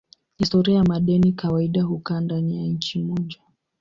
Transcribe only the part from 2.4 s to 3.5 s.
ya nchi moja.